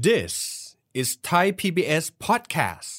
[0.00, 2.90] This is Thai PBS podcast.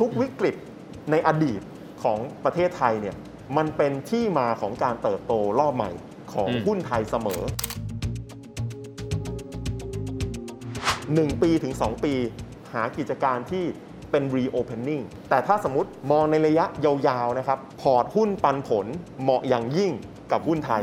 [0.00, 0.56] ทุกๆวิกฤต
[1.10, 1.60] ในอดีต
[2.02, 3.16] ของประเทศไทยเนี่ย
[3.56, 5.90] มันเป็นที่มาของการเติบโตรอบใหม่
[6.32, 7.42] ของอืมหุ้นไทยเสมอ
[11.26, 12.14] 1 ปีถึง 2 ปี
[12.72, 13.64] หากิจการที่
[14.10, 18.86] เป็น reopening แต่ถ้าสมมติมองในระยะยาวๆนะครับพอร์ตหุ้นปันผล
[19.22, 19.92] เหมาะอย่างยิ่ง
[20.32, 20.82] กับหุ้นไทย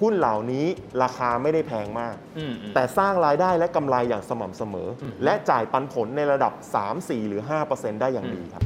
[0.00, 0.66] หุ้นเหล่านี้
[1.02, 4.88] ราคาไม่ได้แพงมากอืมอืมแต่สร้างรายได้และกำไรอย่างสม่ำเสมอ
[5.24, 7.40] และจ่ายปันผลในระดับ 3 4 หรือ
[7.72, 8.62] 5%ได้อย่างดีครับ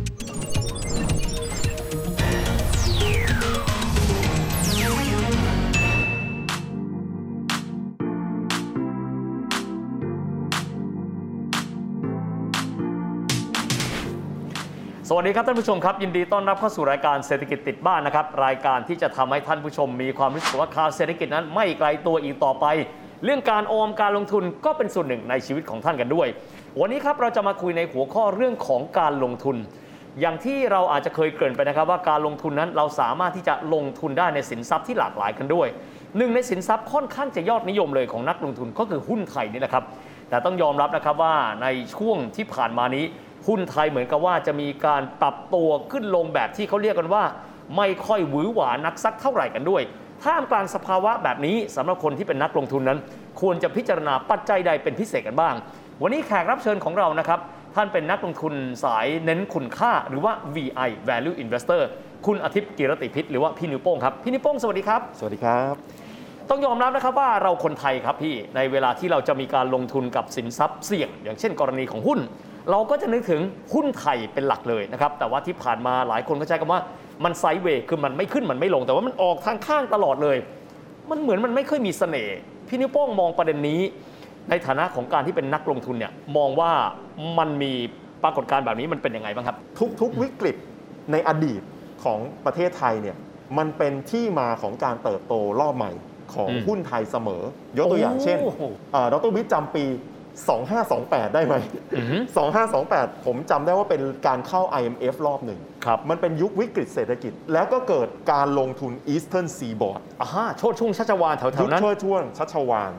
[15.18, 22.66] วัสดีครับท่านผู้ชมครับ ยินดีต้อนรับเข้าสู่รายการเศรษฐกิจติดบ้านนะครับ รายการที่จะทำให้ท่านผู้ชม มีความรู้สึกว่าข่าวเศรษฐกิจนั้นไม่ไกลตัวอีกต่อไป
[23.24, 26.28] เรื่องการออมการลงทุนก็เป็นส่วนหนึ่งในชีวิตของท่านกันด้วย
[26.80, 29.56] วันนี้ครับเราจะมาคุยในหัวข้อเรื่องของการลงทุน
[30.20, 35.68] อย่างที่เราอาจจะเคยเกริ่นไปนะครับว่าการลงทุนนั้นเราสามารถที่จะลงทุนได้ในสินทรัพย์ที่หลากหลายกันด้วย
[36.16, 39.84] หนึ่งในสินทรัพย์ค่อนข้างจะยอดนิยมเลยของนักลงทุนก็คือหุ้นไทยนี่แหละครับ
[40.28, 43.04] แต่ต้องยอมรับนะครับว่าในช่วงที่ผ่านมานี้
[43.48, 47.24] หุ้นไทยเหมือนกับว่าจะมีการปรับตัวขึ้นลงแบบที่เขาเรียกกันว่า
[47.76, 49.82] ไม่ค่อยหวือหวานักสักเท่าไหร่กันด้วย
[50.24, 52.98] ท่ามกลางสภาวะแบบนี้สำหรับคนที่เป็นนักลงทุนนั้น
[53.40, 55.54] ควรจะพิจารณาปัจจัยใดเป็นพิเศษกันบ้าง
[56.02, 57.40] วันนี้แขกรับเชิญของเรานะครับ
[57.74, 61.82] ท่านเป็นนักลงทุนสายเน้นคุณค่าหรือว่า VI Value Investor
[62.26, 65.74] คุณอาทิตย์กิรติพิษหรือว่าพี่นิวโป้งครับ พี่นิวโป้งสวัสดีครับ สวัสดีครับ
[66.50, 72.20] ต้องยอมรับนะครับว่าเราคนไทยครับพี่ในเวลาที่เราจะมีการลงทุนกับสินทรัพย์เสี่ยง อย่างเช่นกรณีของหุ้น
[72.70, 73.40] เราก็จะนึกถึง
[73.74, 76.80] หุ้นไทยเป็นหลักเลยนะครับ แต่ว่าที่ผ่านมาหลายคนก็ใช้คำว่า
[77.24, 80.36] มันไซด์เวย์คือมันไม่ขึ้นมันไม่ลง แต่ว่ามันออกทางข้างตลอดเลย
[81.10, 82.36] มันเหมือนมันไม่ค่อยมีเสน่ห์
[82.68, 83.80] พี่นิ้วโป้งมองประเด็นนี้
[84.50, 86.72] ในฐานะของการที่เป็นนักลงทุนเนี่ยมองว่า
[87.38, 87.72] มันมี
[88.22, 89.56] ปรากฏการณ์แบบนี้มันเป็นยังไงบ้างครับ
[90.00, 90.56] ทุกๆวิกฤต
[91.12, 91.60] ในอดีต
[92.04, 93.16] ของประเทศไทยเนี่ย
[93.58, 95.92] มันเป็นที่มาของการเติบโตรอบใหม่
[96.34, 97.42] ของอืมหุ้นไทยเสมอ
[97.78, 98.62] ยกตัวอย่างเช่นโอ้โห
[98.92, 99.84] เอ่อดรวิทย์จำปี
[100.44, 101.54] 2528 ได้ไหม
[101.96, 102.16] อือฮึ
[102.70, 112.92] 2528 ผมจำได้ว่าเป็นการเข้า IMF รอบหนึ่งครับมันเป็นยุควิกฤตเศรษฐกิจ แล้วก็เกิดการลงทุน Eastern Seaboard อ่าฮะโชดช่วงชัชวานแถยุวคๆนั้นเชิดช่วงชัชวาน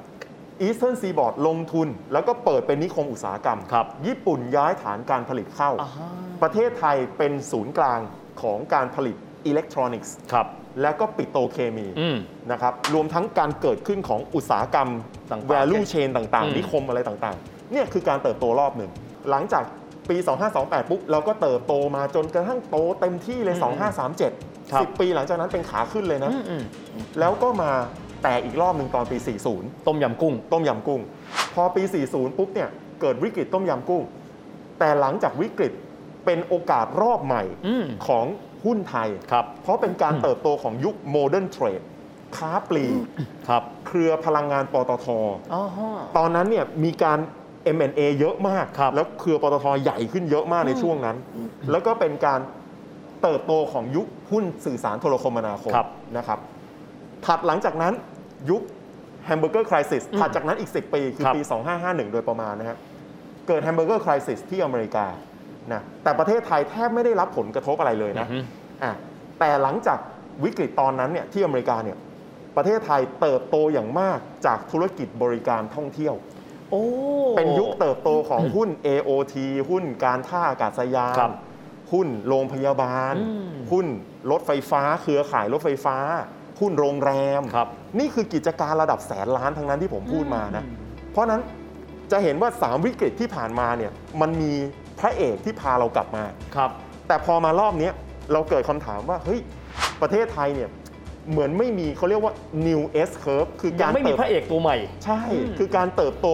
[0.65, 6.09] Eastern Seaboard ลงทุน แล้วก็เปิดเป็นนิคมอุตสาหกรรมครับญี่ปุ่นย้ายฐานการผลิตเข้าอ่าฮะ
[6.41, 7.99] ประเทศไทยเป็นศูนย์กลาง
[8.41, 9.15] ของการผลิต
[9.45, 10.47] อิเล็กทรอนิกส์ครับ
[10.81, 12.17] แล้วก็ปิโตรเคมีอืม
[12.51, 14.89] นะครับรวมทั้งการเกิดขึ้นของอุตสาหกรรม
[15.31, 18.91] ต่างๆ value chain ต่างอืม ๆ นิคมอะไรต่างๆ เนี่ยคือการเติบโตรอบหนึ่ง
[19.29, 19.63] หลังจาก
[20.09, 20.17] ปี
[20.53, 23.55] 2528 ปุ๊บเราก็เติบโตมาจนกระทั่งโตเต็มที่เลย
[24.13, 26.63] 2537 ครับ 10 ปีหลังจากนั้นเป็นขาขึ้นเลยนะ อืมอืม
[27.19, 27.71] แล้วก็มา
[28.23, 29.17] แตกอีกรอบหนึ่งตอนปี
[29.53, 31.01] 40 ต้มยำกุ้ง ต้มยำกุ้ง
[31.53, 32.69] พอปี 40 ปุ๊บเนี่ย
[33.01, 34.03] เกิดวิกฤตต้มยำกุ้ง
[34.79, 35.73] แต่หลังจากวิกฤต
[36.25, 38.25] เป็นโอกาสรอบใหม่อืม ของ
[38.65, 41.81] หุ้นไทยครับเพราะเป็นการเติบโตของยุคโมเดิร์นเทรด
[42.37, 42.99] ค้าปลีก
[43.47, 45.07] ครับเครือพลังงานปตท
[45.53, 47.19] อ๋อฮะตอนนั้นเนี่ยมีการ
[47.75, 51.17] M&A เยอะมากครับแล้วเครือปตทใหญ่ขึ้นเยอะมากในช่วงนั้น
[51.71, 52.39] แล้วก็เป็นการ
[53.21, 55.87] เติบโตของยุคหุ้นสื่อสารโทรคมนาคมครับ
[56.17, 56.39] นะครับ
[57.25, 57.93] ถัดหลังจากนั้น
[58.49, 58.61] ยุค
[59.25, 61.41] hamburger crisis อืมถัดจากนั้นอีก 10 ปี คือครับปี
[61.77, 62.77] 2551 โดยประมาณนะฮะ
[63.47, 65.05] เกิด hamburger crisis ที่อเมริกา
[65.73, 68.39] นะแต่ประเทศไทยแทบไม่ได้รับผลกระทบอะไรเลยนะอือฮึ
[68.83, 68.93] อะ
[69.39, 69.99] แต่หลังจาก
[70.43, 71.97] วิกฤตตอนนั้นเนี่ยที่อเมริกาเนี่ย
[72.57, 76.15] ประเทศไทยเติบโตอย่างมากจากธุรกิจบริการท่องเที่ยว
[76.71, 76.83] โอ้
[77.37, 79.35] เป็นยุคเติบโตของหุ้น AOT
[79.69, 81.33] หุ้นการท่าอากาศยานครับ
[81.93, 83.87] หุ้นโรงพยาบาลอืมหุ้น
[84.31, 85.97] รถไฟฟ้า เครือข่ายรถไฟฟ้า
[86.59, 87.67] หุ้นโรงแรมครับ
[87.99, 90.63] นี่คือกิจการระดับแสนล้านทั้งนั้นที่ผมพูดมานะ
[91.11, 91.41] เพราะฉะนั้น
[92.11, 93.91] จะเห็นว่า 3 วิกฤตที่ผ่านมาเนี่ย
[94.21, 94.53] มันมี
[94.99, 96.23] พระเอกที่พาเรากลับมา
[96.55, 96.71] ครับ
[97.07, 97.93] แต่พอมารอบเนี้ย
[98.33, 99.39] เราเกิดคำถามว่าเฮ้ย
[100.01, 100.69] ประเทศไทยเนี่ย
[101.31, 102.33] เหมือนไม่มีเขาเรียกว่า
[102.67, 106.27] new S curve คือยักางรไม่มีเติบพระเอกตัวใหม่ ใช่ อืม คือการเติบโต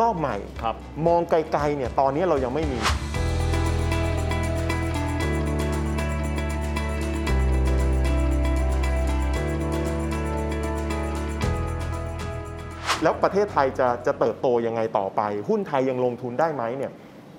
[0.00, 0.74] รอบใหม่ ครับ
[1.06, 2.80] มองไกลๆเนี่ยตอนนี้เรายังไม่มี
[13.02, 16.92] แล้วประเทศไทยจะจะเติบโตยังไงต่อไป หุ้นไทยยังลงทุนได้ไหมเนี่ย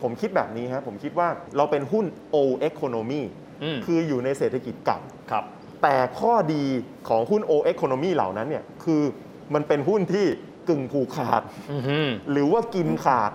[0.04, 1.28] ผมคิดแบบนี้ฮะผมคิดว่า
[1.58, 2.06] เราเป็นหุ้น
[2.36, 3.22] old economy
[3.64, 5.00] อืมคืออยู่ในเศรษฐกิจเก่า
[5.32, 5.44] ครับ
[5.84, 6.64] แต่ข้อดี
[7.10, 9.02] ของหุ้น old economy เหล่านั้นเนี่ยคือ
[9.54, 10.26] มันเป็นหุ้นที่
[10.70, 12.00] กึ่งผูกขาดอือฮึ
[12.32, 13.32] หรือว่ากินขาด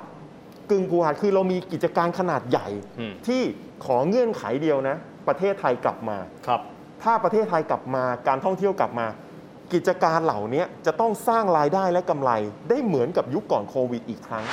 [0.71, 2.69] กึ่งผูกขาดคือเรามีกิจการขนาดใหญ่
[3.01, 3.43] อืมที่
[3.85, 4.97] ขอเงื่อนไขเดียวนะ
[5.29, 6.61] ประเทศไทยกลับมาครับ
[7.03, 9.07] ถ้าประเทศไทยกลับมาการท่องเที่ยวกลับมา
[9.73, 12.31] กิจการเหล่านี้จะต้องสร้างรายได้และกำไร
[12.69, 14.45] ได้เหมือนกับยุคก่อนโควิดอีกครั้ง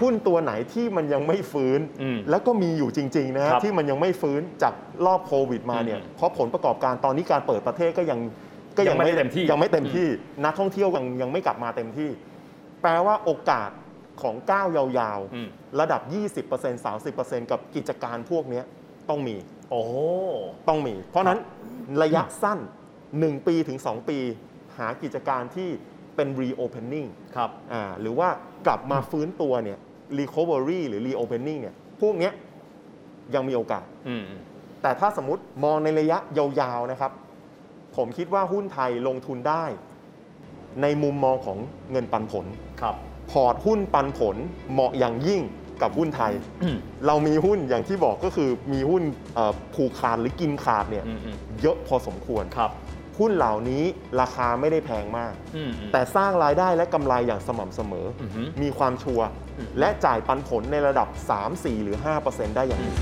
[0.00, 4.74] หุ้นตัวไหนที่มันยังไม่ฟื้นอืมแล้วก็มีอยู่จริงๆนะฮะครับที่มันยังไม่ฟื้นจาก
[5.06, 8.20] รอบโควิดมาเนี่ยอืมเพราะผลประกอบการตอนนี้การเปิดประเทศก็ยัง
[8.76, 10.08] ก็ยังไม่เต็มที่ยังไม่เต็มที่
[10.44, 12.10] นักท่องเที่ยวยังยังไม่กลับมาเต็มที่
[12.82, 13.70] แปลว่าโอกาส
[14.22, 16.00] ของก้าวยาวอืมๆระดับ
[16.44, 18.64] 20% 30%กับกิจการพวกเนี้ย
[19.08, 19.36] ต้องมี
[19.70, 19.82] โอ้
[20.68, 21.38] ต้องมี เพราะฉะนั้น
[22.02, 22.58] ระยะสั้น
[23.02, 24.18] 1 ปีถึง 2 ปี
[24.78, 25.68] หากิจการที่
[26.16, 28.28] เป็น reopening ครับอ่าหรือว่า
[28.66, 29.78] กลับมาฟื้นตัวเนี่ย
[30.20, 32.32] recovery หรือ reopening เนี่ยพวกเนี้ย
[33.34, 34.22] ยังมีโอกาส อืม
[34.82, 37.12] แต่ถ้าสมมติมองในระยะยาวๆนะครับ
[37.96, 39.64] ผมคิดว่าหุ้นไทยลงทุนได้
[40.82, 41.58] ในมุมมองของ
[41.90, 42.46] เงินปันผล
[42.82, 42.94] ครับ
[43.30, 44.36] พอร์ตหุ้นปันผล
[44.72, 45.40] เหมาะอย่างยิ่ง
[45.82, 46.32] กับหุ้นไทย
[46.62, 46.76] อืม
[47.06, 49.02] เรามีหุ้นอย่างที่บอกก็คือมีหุ้น
[49.34, 52.70] เอ่อผูกขาดหรือกินขาดเนี่ยอืมอืมเยอะพอสมควร ครับ
[53.18, 53.84] หุ้นเหล่านี้
[54.20, 59.26] ราคาไม่ได้แพงมากอืมอืมแต่สร้างรายได้และกำไรอย่างสม่ำเสมอออหือมีความชัวร์
[59.58, 62.94] อืมและจ่ายปันผลในระดับ 3 4 หรือ 5%ได้อย่างดี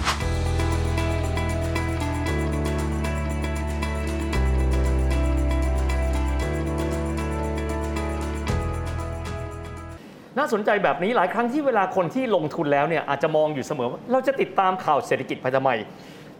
[10.38, 15.70] น่าสนใจแบบนี้หลายครั้งที่เวลาคนที่ลงทุนแล้วเนี่ยอาจจะมองอยู่เสมอว่าเราจะติดตามข่าวเศรษฐกิจไปทำไม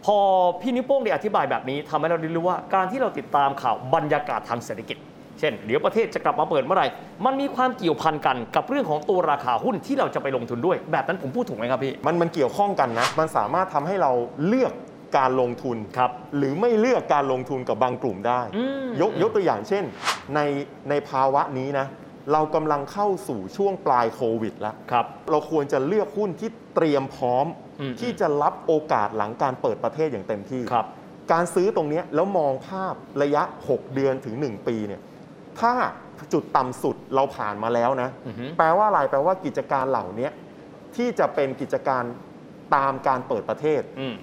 [0.06, 0.19] พอ
[0.61, 4.97] พี่นิ้วโป้งได้อธิบายแบบนี้ทำให้เราได้รู้ว่าการที่เราติดตามข่าวบรรยากาศทางเศรษฐกิจ
[5.41, 6.88] เช่น เดี๋ยวประเทศจะกลับมาเปิดเมื่อไหร่
[7.25, 14.12] มันมีความเกี่ยวพันกันกับเรื่องของตัวราคาหุ้นที่เราจะไปลงทุนด้วย แบบนั้นผมพูดถูกไหมครับพี่ มันมันเกี่ยวข้องกันนะ มันสามารถทำให้เรา
[14.47, 14.73] เลือก
[15.19, 19.85] การลงทุนครับหรือไม่เลือกการลงทุนกับบางกลุ่มได้อืมยกยกตัวอย่างเช่น
[20.35, 20.41] ใน
[20.88, 21.87] ในภาวะนี้นะ
[22.32, 27.65] เรากำลังเข้าสู่ช่วงปลายโควิดแล้วครับเราควรจะเลือกหุ้นที่เตรียมพร้อมอืม
[28.00, 30.87] ที่จะรับโอกาสหลังการเปิดประเทศอย่างเต็มที่ครับ
[31.32, 35.02] การซื้อตรงเนี้ยแล้วมองภาพระยะ 6 เดือนถึง 1 ปีเนี่ย
[35.61, 35.73] ถ้า
[36.32, 40.28] จุดต่ำสุดเราผ่านมาแล้วนะอือฮึแปลว่าอะไรแปลว่ากิจการเหล่านี้
[40.96, 42.05] ที่จะเป็นกิจการ
[42.76, 44.14] ตามการเปิดประเทศอืม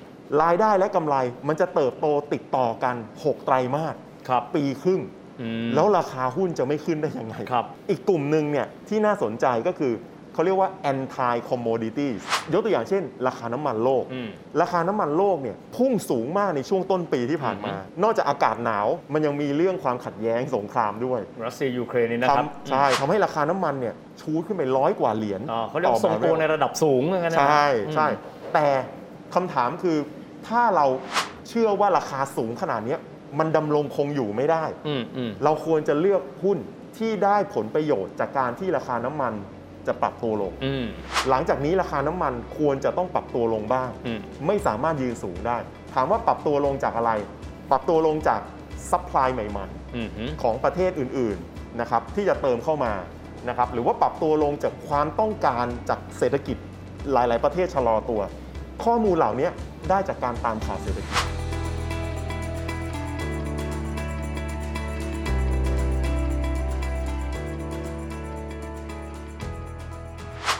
[0.41, 1.15] รายได้และกำไร
[1.47, 3.95] มันจะเติบโตติดต่อกัน 6 ไตรมาส
[4.27, 5.01] ครับปีครึ่ง
[5.41, 9.93] อืมแล้วราคาหุ้นจะไม่ขึ้นได้ยังไงครับอีกกลุ่มหนึ่งเนี่ยที่น่าสนใจก็คือ
[10.33, 12.19] เขาเรียกว่า anti commodities
[12.53, 14.29] ยกตัวอย่างเช่น ราคาน้ำมันโลก อืม
[14.61, 27.65] ราคาน้ำมันโลกเนี่ยพุ่งสูงมากในช่วงต้นปีที่ผ่านมาอือฮึนอกจากอากาศหนาวมันยังมีเรื่องความขัดแย้งสงครามด้วยรัสเซียยูเครนนี่นะครับทำใช่ทำให้ราคาน้ำมันเนี่ยชูดขึ้นไปร้อยกว่าเหรียญอ่าเขาเรียกว่าต่ทรงบาโกเรลในระดับสูงเหมือนกันนะใช่
[27.95, 28.67] ใช่อืมแต่
[29.35, 29.97] คำถามคือ
[30.47, 30.85] ถ้าเรา
[31.49, 32.99] เชื่อว่าราคาสูงขนาดเนี้ย
[33.39, 36.57] มันดำรงคงอยู่ไม่ได้ อืมอืม เราควรจะเลือกหุ้น
[36.97, 39.33] ที่ได้ผลประโยชน์จากการที่ราคาน้ำมัน
[39.87, 40.85] จะปรับตัวลงอืม
[41.29, 45.57] หลังจากนี้ราคาน้ำมันควรจะต้องปรับตัวลงบ้างอืมไม่สามารถยืนสูงได้
[45.93, 47.11] ถามว่าปรับตัวลงจากอะไร
[47.71, 48.41] ปรับตัวลงจาก
[48.91, 49.65] supply ใหม่
[49.95, 52.93] อืมฮึๆของประเทศอื่นๆนะครับที่จะเติมเข้ามา
[53.49, 56.57] นะครับหรือว่าปรับตัวลงจากความต้องการจากเศรษฐกิจ
[57.11, 58.21] หลาย ๆ ประเทศชะลอตัว
[58.83, 59.49] ข้อมูลเหล่านี้
[59.89, 61.32] ได้จากการตามข่าวเศรษฐกิจ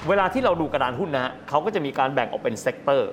[0.10, 3.09] เวลาที่เราดูกระดานหุ้นนะฮะเขาก็จะมีการแบ่งออกเป็น sector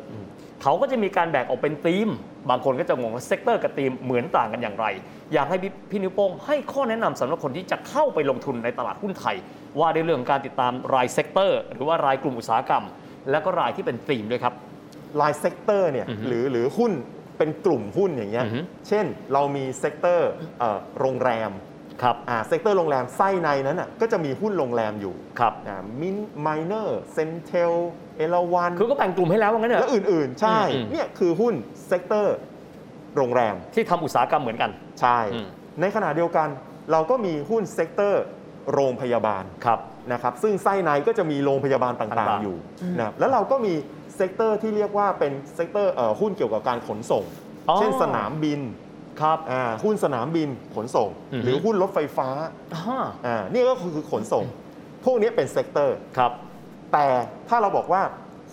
[0.63, 2.09] เขาก็จะมีการแบ่งออกเป็นธีม
[2.51, 4.87] บางคนก็จะงงว่า sector กับธีมเหมือนต่างกันอย่างไร
[5.33, 9.37] อยากให้พี่พี่นิ้วโป้งให้ข้อแนะนำสำหรับคนที่จะเข้าไปลงทุนในตลาดหุ้นไทย
[9.79, 12.85] ว่าในเรื่องของการติดตามราย sector หรือว่ารายกลุ่มอุตสาหกรรม
[13.31, 14.55] แล้วก็รายที่เป็นธีมด้วยครับ
[15.21, 16.93] ราย sector เนี่ยอือฮึหรือหรือหุ้น
[17.39, 21.51] เป็นกลุ่มหุ้นอย่างเงี้ยอือฮึเช่นเรามี sector เอ่อโรงแรม
[22.03, 25.53] ครับอ่า sector โรงแรมไส้ในนั้นอะก็จะมีหุ้นโรงแรมอยู่ครับ
[26.01, 27.73] MINT Minor Centel
[28.17, 31.55] Erawan คือก็แบ่งกลุ่มให้แล้วว่างั้นเหรและออื่นๆ ใช่อืมอืมเนี่ยคือหุ้น
[31.89, 32.37] sector
[33.17, 35.47] โรงแรมที่ทำอุตสาหกรรมเหมือนกัน ใช่อืม
[35.81, 36.49] ในขณะเดียวกัน
[36.93, 38.23] เราก็มีหุ้น sector
[38.73, 39.81] โรงพยาบาลครับ
[40.13, 42.57] นะครับซึ่งไส้ในก็จะมีโรงพยาบาลต่างต่างๆๆอยู่
[42.99, 43.75] นะครับแล้วเราก็มี
[44.17, 47.25] sector ที่เรียกว่าเป็น sector เอ่อหุ้นเกี่ยวกับการขนส่ง
[47.69, 48.61] อ๋อเช่นสนามบิน
[49.21, 52.29] ครับอ่าหุ้นสนามบินขนส่ง อือฮึ หรือหุ้นรถไฟฟ้า
[52.75, 54.45] อ่าอ่านี่ก็คือขนส่ง
[55.05, 56.33] พวกนี้เป็น sector ครับ
[56.93, 57.07] แต่
[57.49, 58.03] ถ้าเราบอกว่า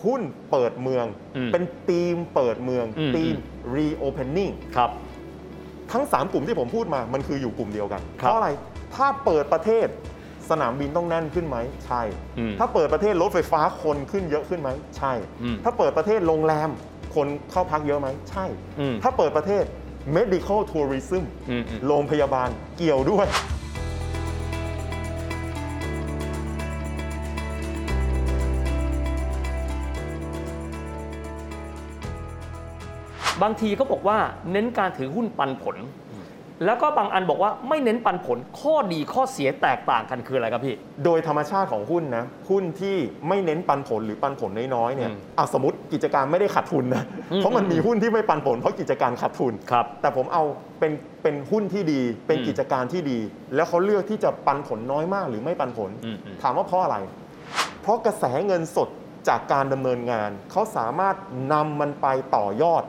[0.05, 0.21] หุ้น
[0.51, 1.05] เปิดเมือง
[1.37, 3.33] อืมเป็นทีมเปิดเมืองอืมทีม
[3.75, 4.91] reopening ครับ
[5.91, 8.49] ทั้ง 3 กลุ่มที่ผมพูดมามันคืออยู่กลุ่มเดียวกัน ครับเพราะอะไร
[8.95, 9.87] ถ้าเปิดประเทศ
[10.49, 12.01] สนามบินต้องแน่นขึ้นไหมใช่
[12.39, 16.69] อืมถ้าเปิดประเทศรถไฟฟ้าคนขึ้นเยอะขึ้นไหมใช่ อืมถ้าเปิดประเทศโรงแรม
[17.15, 18.45] คนเข้าพักเยอะไหมใช่
[18.79, 19.63] อืมถ้าเปิดประเทศ
[20.15, 21.23] medical tourism
[21.85, 23.27] โรงพยาบาลเกี่ยวด้วย
[33.43, 34.17] บางทีเขาบอกว่า
[34.51, 35.77] เน้นการถือหุ้นปันผล
[36.65, 42.95] แล้วก็บางอันบอกว่าไม่เน้นปันผลข้อดีข้อเสียแตกต่างกันคืออะไรครับพี่ โดยธรรมชาติของหุ้นนะหุ้นที่
[43.27, 50.43] ไม่เน้นปันผลหรือปันผลน้อยๆเนี่ยอืมอะสมมติกิจการไม่ได้ขาดทุนนะอืมเพราะมันมีหุ้นที่ไม่ปันผลเพราะกิจการขาดทุน ครับแต่ผมเอา
[50.79, 50.91] เป็น
[51.23, 53.19] เป็นหุ้นที่ดี เป็นอืมกิจการที่ดี
[53.55, 56.97] แล้วเขาเลือกที่จะปันผลน้อยมากหรือไม่ปันผล อืมอืม ถามว่าเพราะอะไร
[57.81, 58.89] เพราะกระแสเงินสด
[59.29, 61.15] จากการดำเนินงานเขาสามารถ
[61.53, 62.83] นำมันไปต่อยอด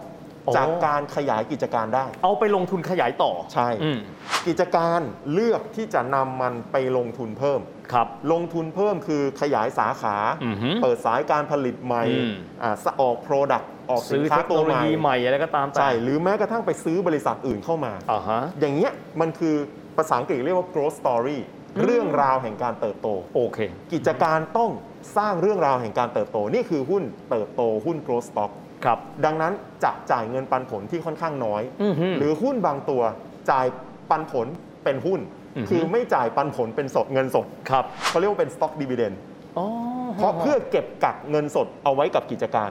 [0.57, 3.99] จากการขยายกิจการได้ เอาไปลงทุนขยายต่อใช่อืม
[4.47, 5.00] กิจการ
[5.33, 7.61] เลือกที่จะนำมันไปลงทุนเพิ่ม
[7.92, 19.54] ครับลงทุนเพิ่มคือขยายสาขาอือหือเปิดสายการผลิตใหม่อืมอ่าสะออกโปรดักต์ออกสิซื้นอค้าเทคตัโนวโลใหม่ยีใหม่อะไรก็ตามแต่ใช่หรือแม้กระทั่งไปซื้อบริษัทอื่นเข้ามาอ่าฮะอย่างเงี้ยมันคือ
[19.97, 21.38] ภาษาอังกฤษเรียกว่า growth story
[21.76, 23.59] อืมเรื่องราวแห่งการเติบโตโอเค
[23.92, 24.71] กิจการต้อง
[25.16, 28.50] สร้างเรื่องราวแห่งการเติบโต นี่คือหุ้นเติบโตหุ้น growth stock
[28.85, 29.52] ครับดังนั้น
[29.85, 33.02] จะจ่ายเงินปันผลที่ค่อนข้างน้อยอือหือหรือหุ้นบางตัว
[33.50, 33.66] จ่าย
[34.11, 34.47] ปันผล
[34.85, 35.20] เป็นหุ้น
[35.56, 39.14] อือหือคือไม่จ่ายปันผลเป็นสดเงินสดครับเขาเรียกว่าเป็น stock dividend
[39.58, 39.66] อ๋อ
[40.14, 42.70] เพราะเพื่อเก็บกักเงินสดเอาไว้กับกิจการ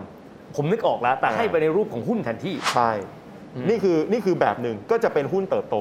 [0.56, 2.92] ผมนึกออกแล้ว แต่อ่าให้ไปในรูปของหุ้นแทนที่ใช่
[3.56, 5.76] อืมนี่คือนี่คือแบบหนึ่งก็จะเป็นหุ้นเติบโต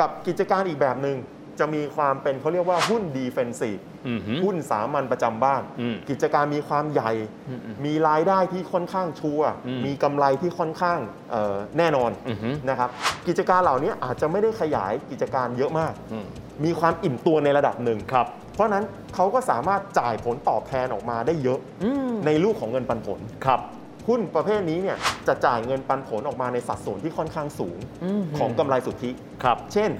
[0.00, 1.16] กับกิจการอีกแบบหนึ่ง
[1.60, 3.97] จะมีความเป็นเขาเรียกว่าหุ้น defensive อือหือ
[4.44, 7.12] หุ้นสามัญประจำบ้านอืมกิจการมีความใหญ่
[7.48, 10.98] อืมอืมมีรายได้ที่ค่อนข้างชัวร์อืมมีกำไรที่ค่อนข้าง
[11.30, 12.88] เอ่อแน่นอนอือหือนะครับ
[13.28, 16.26] กิจการเหล่านี้อาจจะไม่ได้ขยายกิจการเยอะมากอืม
[16.64, 18.84] มีความอิ่มตัวในระดับหนึ่งครับเพราะฉะนั้น
[19.14, 23.60] เขาก็สามารถจ่ายผลตอบแทนออกมาได้เยอะอืมในรูปของเงินปันผลครับ
[24.08, 24.96] หุ้นประเภทนี้เนี่ย
[25.28, 27.78] จะจ่ายเงินปันผลออกมาในสัดส่วนที่ค่อนข้างสูง
[28.18, 29.10] มของกำไรสุทธิ
[29.42, 29.90] ครับ เช่น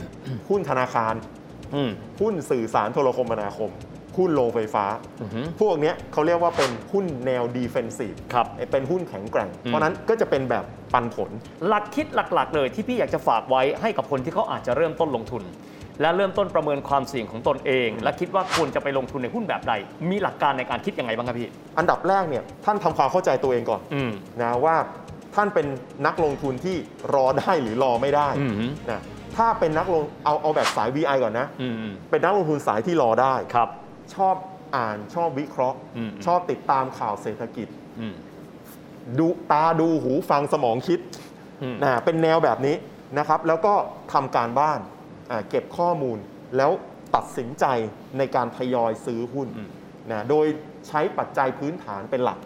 [0.48, 1.14] หุ้นธนาคาร
[1.74, 3.70] อืมหุ้นสื่อสารโทรคมนาคม
[4.18, 4.84] หุ้นโรงไฟฟ้า
[5.20, 11.30] อือหือพวกเนี้ยเขาเรียกว่าเป็นหุ้นแนวดีเฟนซีฟครับเป็นหุ้นแข็งแกร่งอืมเพราะฉะนั้นก็จะเป็นแบบปันผล
[11.66, 15.42] หลักคิดหลักๆ เลยที่พี่อยากจะฝากไว้ให้กับคนที่เขาอาจจะเริ่มต้นลงทุน
[16.00, 19.72] และเริ่มต้นประเมินความเสี่ยงของตนเอง และคิดว่าควรจะไปลงทุนในหุ้นแบบใด
[20.10, 21.48] มีหลักการในการคิดยังไงบ้างครับพี่
[21.78, 24.76] อันดับแรกเนี่ยท่านทำความเข้าใจตัวเองก่อนอืมนะว่า
[25.34, 25.66] ท่านเป็น
[26.06, 26.76] นักลงทุนที่
[27.14, 29.00] รอได้หรือรอไม่ได้อืมฮึนะ
[29.36, 33.68] ถ้าเป็นนักลงเอาเอาแบบสาย VI ก่อนนะอืมอืมเป็นนักลงทุนสายที่รอได้ครับ
[34.16, 34.36] ชอบ
[34.76, 37.68] อ่านชอบวิเคราะห์ อืม ชอบติดตามข่าวเศรษฐกิจ
[38.00, 38.14] อืม
[39.18, 41.00] ดูตาดูหูฟังสมองคิด
[41.62, 42.76] อืม นะเป็นแนวแบบนี้
[43.18, 43.74] นะครับ แล้วก็
[44.12, 44.80] ทำการบ้าน
[45.30, 46.18] อ่าเก็บข้อมูล
[46.56, 46.70] แล้ว
[47.14, 47.64] ตัดสินใจ
[48.18, 49.68] ในการทยอยซื้อหุ้นอืม
[50.10, 50.46] นะโดย
[50.88, 52.38] ใช้ปัจจัยพื้นฐานเป็นหลัก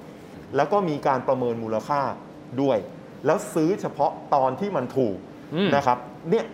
[0.57, 2.01] แล้วก็มีการประเมินมูลค่า
[2.63, 2.79] ด้วย
[3.27, 5.17] แล้วซื้อเฉพาะตอนที่มันถูก
[5.55, 5.99] อืมนะครับ
[6.31, 6.45] เนี่ย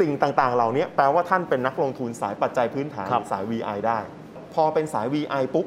[0.00, 4.17] สิ่งต่างๆเหล่านี้แปลว่าท่านเป็นนักลงทุนสายปัจจัยพื้นฐานครับ สาย VI ได้พ
[4.62, 5.66] อเป็นสาย VI ปุ๊บ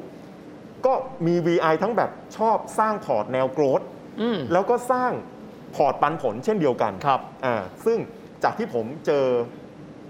[0.86, 0.92] ก็
[1.26, 3.80] มี VI ทั้งแบบชอบสร้างพอร์ตแนวโกรธ
[4.20, 5.12] อืมแล้วก็สร้าง
[5.74, 7.98] พอร์ตปันผลเช่นเดียวกันครับอ่าซึ่ง
[8.44, 9.24] จากที่ผมเจอ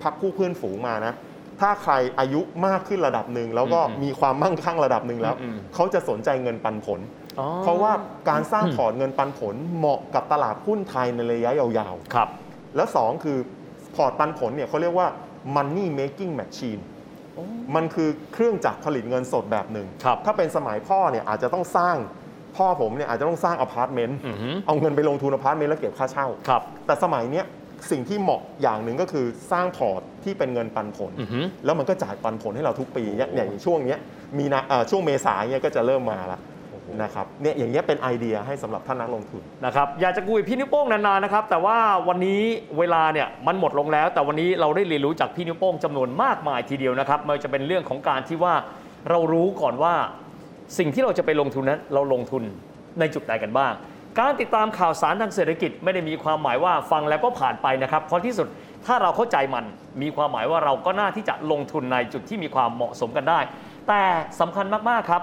[0.03, 1.15] พักคู่เพื่อนฝูงมานะ
[1.61, 7.01] ถ้าใครอายุมากขึ้นระดับหนึ่งแล้วก็อืมมีความมั่งคั่งระดับหนึ่งแล้วอืมเขาจะสนใจเงินปันผล
[7.41, 7.93] อ๋อเพราะว่า
[8.31, 13.39] การสร้างพอร์ตเงินปันผลเหมาะกับตลาดหุ้นไทยในระยะยาวครับๆแล้วสองคือ
[13.95, 15.09] พอร์ตปันผลเนี่ยเขาเรียกว่า
[15.57, 16.81] money making machine
[17.77, 21.97] มันคือเครื่องจักรผลิตเงินสดแบบหนึ่งครับถ้าเป็นสมัยพ่อเนี่ยอาจจะต้องสร้าง
[22.57, 27.47] พ่อผมเนี่ยอาจจะต้องสร้างอพาร์ตเมนต์อือฮึเอาเงินไปลงทุนอพาร์ตเมนต์แล้วเก็บค่าเช่าครับแต่สมัยเนี้ย
[27.91, 33.99] สิ่งที่เหมาะอย่างหนึ่งก็คือสร้างพอร์ตที่เป็นเงินปันผลอือฮึแล้วมันก็จ่ายปันผลให้เราทุกปีเนี่ยอย่างช่วงเนี้ย
[34.39, 36.41] มีนาเอ่อช่วงเมษายนเนี่ยก็จะเริ่มมาแล้ว
[37.03, 41.77] นะครับเนี่ยอย่างเงี้ยเป็นไอเดียให้สำหรับท่านนักลงทุนนะครับอยากจะคุยกับพี่นิ้วโป้งนานๆนะครับแต่ว่า
[42.09, 42.43] วันนี้
[42.79, 48.55] เวลาเนี่ยมันหมดลงแล้ว แต่วันนี้เราได้เรียนรู้จากพี่นิ้วโป้งจำนวนมากมายทีเดียวนะครับไมันจะเป็นเรื่องของการที่ว่า
[49.11, 49.95] เรารู้ก่อนว่า
[50.79, 52.43] สิ่งที่เราจะไปลงทุนนั้นเราลงทุน
[53.01, 53.73] ในจุดใดกันบ้าง
[54.21, 58.49] การติดตามข่าวสารทางเศรษฐกิจไม่ได้มีความหมายว่าฟังแล้วก็ผ่านไปนะครับเพราะที่สุด
[58.87, 59.65] ถ้าเราเข้าใจมัน
[60.03, 63.41] มีความหมายว่าเราก็น่าที่จะลงทุนในจุดที่มีความเหมาะสมกันได้
[63.89, 64.03] แต่
[64.41, 65.23] สำคัญมากๆครับ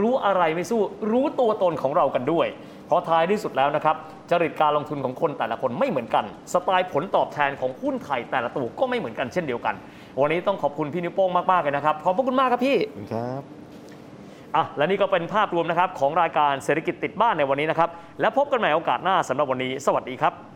[0.00, 0.80] รู้อะไรไม่สู้
[1.12, 2.46] รู้ตัวตนของเรากันด้วย
[2.86, 3.96] เพราะท้ายที่สุดแล้วนะครับ
[4.30, 9.74] จริตการลงทุนของคนแต่ละคนไม่เหมือนกัน สไตล์ผลตอบแทนของหุ้นไทยแต่ละตัวก็ไม่เหมือนกันเช่นเดียวกัน
[10.20, 12.76] วันนี้ต้องขอบคุณพี่นิ้วโป้งมากๆเลยนะครับ ขอบพระคุณมากครับพี่
[13.14, 13.42] ครับ
[14.56, 17.90] อะและนี่ก็เป็นภาพรวมนะครับของรายการเศรษฐกิจติดบ้านในวันนี้นะครับ
[18.20, 20.55] และพบกันใหม่โอกาสหน้าสำหรับวันนี้ สวัสดีครับ